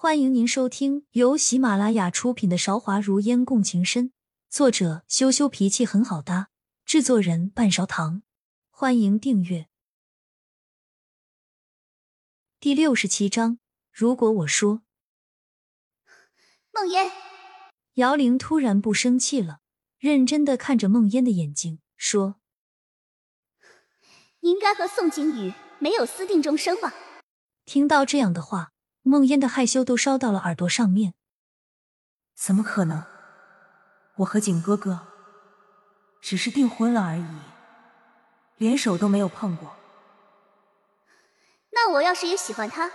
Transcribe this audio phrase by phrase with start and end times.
[0.00, 4.10] 欢迎您收听由喜马拉雅出品的《韶华如烟共情深》，
[4.48, 6.50] 作者羞羞脾气很好搭，
[6.84, 8.22] 制作人半勺糖。
[8.70, 9.66] 欢迎订阅。
[12.60, 13.58] 第六十七章，
[13.90, 14.82] 如果我说
[16.70, 17.10] 梦烟，
[17.94, 19.58] 姚玲突然不生气了，
[19.98, 22.36] 认真的看着梦烟的眼睛，说
[24.38, 26.94] ：“你应该和宋景宇没有私定终生吧？”
[27.66, 28.70] 听到这样的话。
[29.02, 31.14] 梦烟的害羞都烧到了耳朵上面，
[32.34, 33.04] 怎么可能？
[34.16, 35.06] 我和景哥哥
[36.20, 37.24] 只是订婚了而已，
[38.56, 39.76] 连手都没有碰过。
[41.70, 42.90] 那我要是也喜欢他，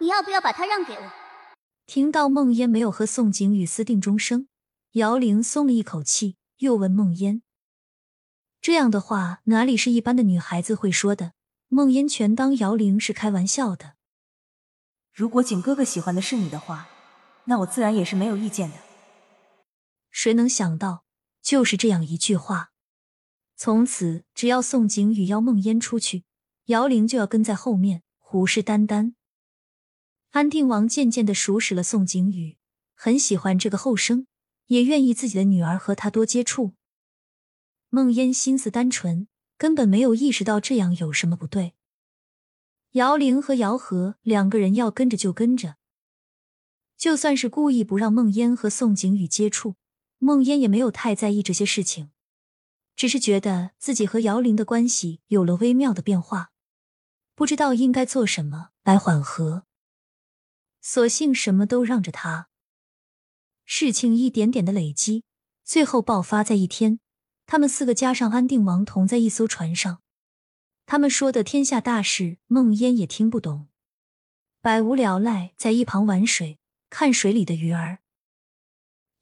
[0.00, 1.12] 你要不要把他让给我？
[1.86, 4.48] 听到梦烟没有和宋景宇私定终生，
[4.92, 7.42] 姚玲松了一口气，又问梦烟
[8.62, 11.32] ：“这样的话哪里是一般的女孩子会说的？”
[11.68, 13.97] 梦烟全当姚玲是开玩笑的。
[15.18, 16.88] 如果景哥哥喜欢的是你的话，
[17.46, 18.76] 那我自然也是没有意见的。
[20.12, 21.02] 谁能想到，
[21.42, 22.70] 就是这样一句话，
[23.56, 26.22] 从此只要宋景宇邀梦烟出去，
[26.66, 29.14] 姚玲就要跟在后面虎视眈眈。
[30.30, 32.56] 安定王渐渐的熟识了宋景宇，
[32.94, 34.28] 很喜欢这个后生，
[34.66, 36.74] 也愿意自己的女儿和他多接触。
[37.88, 39.26] 梦烟心思单纯，
[39.56, 41.74] 根本没有意识到这样有什么不对。
[42.92, 45.76] 姚玲和姚和两个人要跟着就跟着，
[46.96, 49.76] 就算是故意不让孟烟和宋景宇接触，
[50.18, 52.10] 孟烟也没有太在意这些事情，
[52.96, 56.50] 只是觉得自己和姚玲的关系有了微妙的变化，
[57.34, 59.64] 不知道应该做什么来缓和，
[60.80, 62.48] 索性什么都让着他。
[63.66, 65.24] 事情一点点的累积，
[65.62, 67.00] 最后爆发在一天，
[67.44, 70.00] 他们四个加上安定王同在一艘船上。
[70.90, 73.68] 他们说的天下大事，梦烟也听不懂，
[74.62, 77.98] 百无聊赖，在一旁玩水，看水里的鱼儿。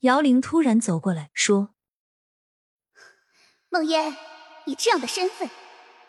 [0.02, 1.74] 姚玲突然走过来说
[3.68, 4.16] ：“梦烟，
[4.66, 5.50] 你这样的身份，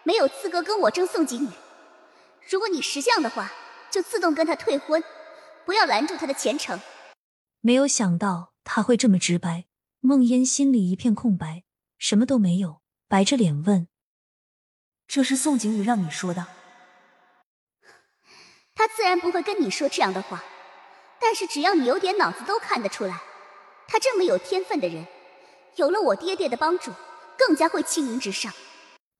[0.03, 1.49] 没有资格跟我争宋景宇。
[2.47, 3.51] 如果你识相的话，
[3.91, 5.03] 就自动跟他退婚，
[5.65, 6.79] 不要拦住他的前程。”
[7.61, 9.65] 没有想到他会这么直白，
[10.01, 11.63] 梦烟心里一片空白，
[11.97, 13.87] 什么都没有，白着脸问。
[15.07, 16.47] 这是宋景宇让你说的，
[18.75, 20.43] 他自然不会跟你说这样的话。
[21.19, 23.19] 但是只要你有点脑子，都看得出来，
[23.87, 25.07] 他这么有天分的人，
[25.77, 26.91] 有了我爹爹的帮助，
[27.39, 28.53] 更加会青云直上。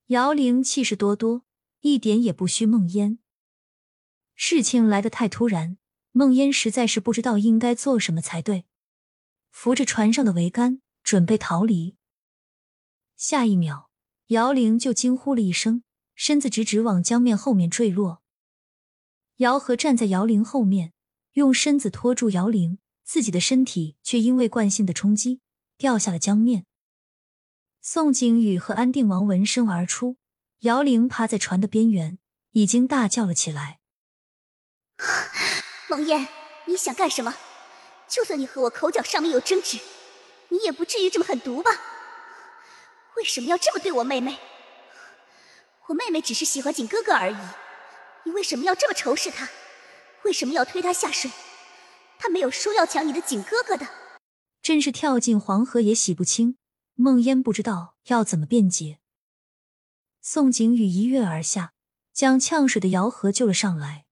[0.08, 1.42] 姚玲气势多多，
[1.80, 3.18] 一点也不虚梦烟。
[4.36, 5.80] 事情来得太突然，
[6.12, 8.66] 梦烟实在是不知道应该做什么才对，
[9.50, 11.98] 扶着船上的桅杆，准备逃离。
[13.16, 13.87] 下一秒。
[14.28, 15.84] 姚玲就惊呼了一声，
[16.14, 18.22] 身子直直往江面后面坠落。
[19.38, 20.92] 姚和站在姚玲后面，
[21.34, 25.40] 用身子托住姚玲，自己的身体却因为惯性的冲击
[25.78, 26.66] 掉下了江面。
[27.82, 30.18] 宋景宇和安定王闻声而出，
[30.60, 32.20] 姚玲趴在船的边缘，
[32.52, 33.80] 已经大叫了起来
[35.90, 36.28] ：“蒙烟，
[36.66, 37.34] 你想干什么？
[38.10, 39.80] 就算你和我口角上面有争执，
[40.50, 41.72] 你也不至于这么狠毒吧？”
[43.18, 44.38] 为什么要这么对我妹妹？
[45.88, 47.38] 我妹妹只是喜欢景哥哥而已，
[48.26, 49.50] 你为什么要这么仇视她？
[50.24, 51.32] 为什么要推她下水？
[52.20, 53.88] 她没有说要抢你的景哥哥的。
[54.62, 56.58] 真是跳进黄河也洗不清。
[56.94, 59.00] 梦烟不知道要怎么辩解。
[60.22, 61.74] 宋景宇一跃而下，
[62.12, 64.06] 将呛水的姚河救了上来。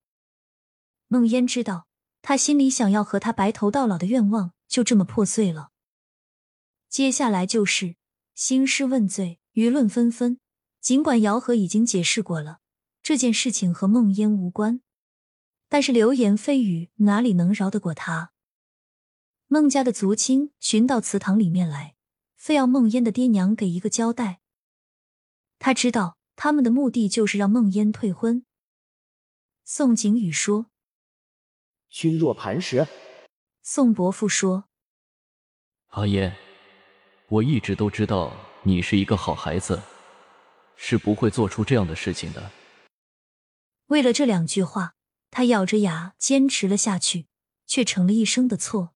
[1.07, 1.88] 梦烟知道，
[2.21, 5.69] 他心里想要和他白头到老的愿望就这么破碎了。
[6.89, 7.95] 接下来就是。
[8.35, 10.40] 兴师问罪，舆论纷纷。
[10.81, 12.59] 尽管姚和已经解释过了，
[13.01, 14.81] 这件事情和孟烟无关，
[15.69, 18.34] 但是流言蜚语哪里能饶得过他？
[19.47, 21.95] 孟家的族亲寻到祠堂里面来，
[22.35, 24.41] 非要孟烟的爹娘给一个交代。
[25.57, 28.45] 他知道他们的目的就是让孟烟退婚。
[29.63, 30.68] 宋景宇说
[31.90, 32.85] ：“君若磐石。”
[33.63, 34.65] 宋伯父说
[35.89, 36.36] ：“阿烟。”
[37.27, 38.31] 我一直都知道
[38.63, 39.81] 你是一个好孩子，
[40.75, 42.51] 是不会做出这样的事情的。
[43.88, 44.94] 为了这两句话，
[45.31, 47.25] 他咬着牙坚持了下去，
[47.66, 48.94] 却成了一生的错。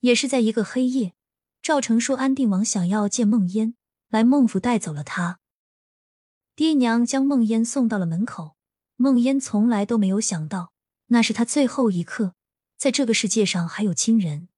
[0.00, 1.14] 也是在一个黑夜，
[1.62, 3.76] 赵成说安定王想要见孟烟，
[4.08, 5.38] 来孟府带走了他。
[6.56, 8.56] 爹娘将孟烟送到了门口，
[8.96, 10.72] 孟烟从来都没有想到，
[11.06, 12.34] 那是他最后一刻，
[12.76, 14.48] 在这个世界上还有亲人。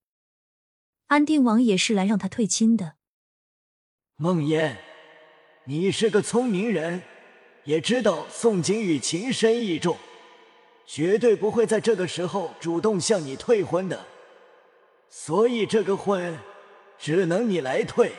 [1.07, 2.97] 安定王也是来让他退亲的。
[4.17, 4.79] 梦烟，
[5.65, 7.03] 你是个聪明人，
[7.65, 9.97] 也知道宋景宇情深意重，
[10.85, 14.05] 绝对不会在这个时候主动向你退婚的，
[15.09, 16.39] 所以这个婚
[16.99, 18.15] 只能你来退。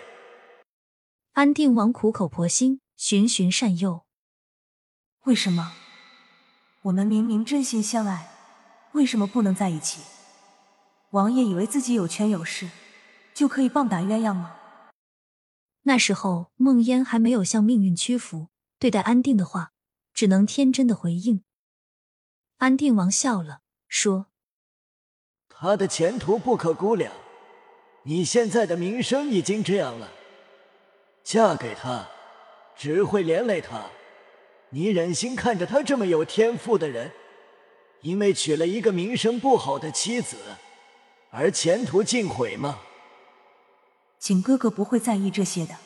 [1.34, 4.06] 安定王苦口婆心，循循善诱。
[5.26, 5.74] 为什么？
[6.84, 8.30] 我们明明真心相爱，
[8.94, 10.02] 为什么不能在一起？
[11.12, 12.70] 王爷以为自己有权有势，
[13.34, 14.58] 就可以棒打鸳鸯吗？
[15.84, 19.72] 那时候梦烟还没有向命运屈服，对待安定的话，
[20.14, 21.44] 只能天真的回应。
[22.58, 24.28] 安定王笑了，说
[25.48, 27.14] ：“他的前途不可估量，
[28.04, 30.12] 你现在的名声已经这样了，
[31.24, 32.10] 嫁给他
[32.76, 33.86] 只会连累他。
[34.72, 37.14] 你忍心看着他这么有天赋的人，
[38.02, 40.36] 因为娶了一个名声不好的妻子
[41.38, 42.80] 而前途尽毁吗？”
[44.18, 45.78] 景哥哥不会在意这些的。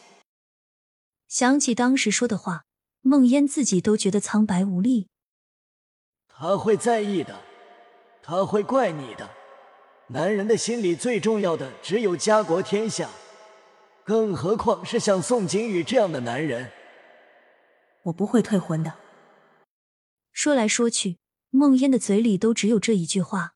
[1.27, 2.63] 想起当时说的话，
[3.01, 5.09] 梦烟自己都觉得苍白无力。
[6.30, 7.42] 他会在意的，
[8.24, 9.30] 他会怪你的。
[10.07, 13.09] 男人的心里最重要的只有家国天下，
[14.04, 16.71] 更何况是像宋景宇这样的男人。
[18.04, 18.95] 我不会退婚的。
[20.31, 21.19] 说来说去，
[21.50, 23.54] 梦烟的嘴里都只有这一句话。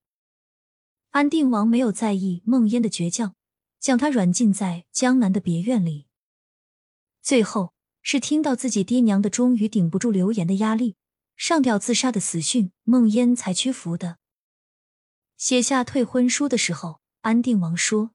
[1.16, 3.36] 安定王没有在意梦烟的倔强，
[3.80, 6.08] 将她软禁在江南的别院里。
[7.22, 10.98] 最后是听到自己爹娘的终于顶不住流言的压力。
[11.38, 14.18] 上吊自杀的死讯，孟烟才屈服的。
[15.38, 18.12] 写下退婚书的时候，安定王说：“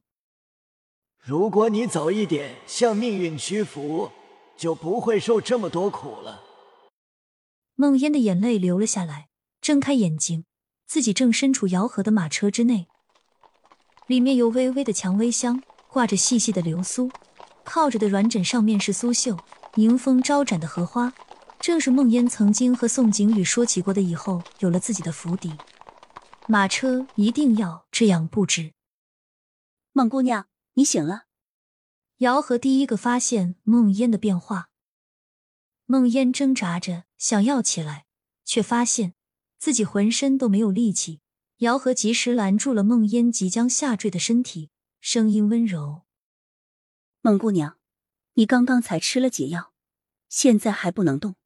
[1.25, 4.11] 如果你早一点向命运屈服，
[4.58, 6.43] 就不会受这么多苦了。”
[7.76, 9.31] 梦烟的眼泪流了下来，
[9.62, 10.44] 睁开眼睛，
[10.87, 12.88] 自己正身处瑶河的马车之内，
[14.11, 17.09] 里面有微微的蔷薇香，挂着细细的流苏，
[17.62, 19.39] 靠着的软枕上面是苏绣
[19.77, 21.12] 迎风招展的荷花。
[21.61, 25.53] 正是梦烟曾经和宋景宇说起过的，以后有了自己的府邸，
[26.49, 28.73] 马车一定要这样布置。
[29.93, 31.27] 孟姑娘，你醒了。
[32.17, 34.71] 姚和第一个发现梦烟的变化，
[35.87, 38.07] 梦烟挣扎着想要起来，
[38.45, 39.15] 却发现
[39.61, 41.21] 自己浑身都没有力气。
[41.61, 46.05] 姚和及时拦住了梦烟即将下坠的身体，声音温柔
[47.21, 47.79] ：“孟姑娘，
[48.33, 49.75] 你刚刚才吃了解药，
[50.31, 51.37] 现在还不能动。”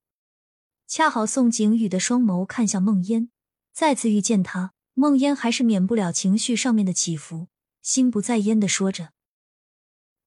[0.87, 3.33] 恰好宋景宇的双眸看向梦烟，
[3.73, 7.49] 再次遇见他，梦烟还是免不了情绪上面的起伏，
[7.83, 9.15] 心不在焉的说着：“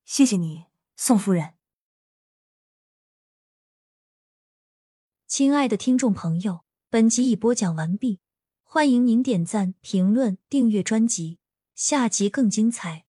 [0.03, 0.65] 谢谢你，
[0.97, 1.53] 宋夫人。”
[5.27, 8.19] 亲爱的听众朋友，本集已播讲完毕，
[8.69, 11.39] 欢迎您点赞、评论、订阅专辑，
[11.73, 13.06] 下集更精彩。